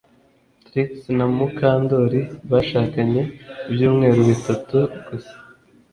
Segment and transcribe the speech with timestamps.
[0.65, 3.21] Trix na Mukandoli bashakanye
[3.71, 4.77] ibyumweru bitatu
[5.07, 5.35] gusa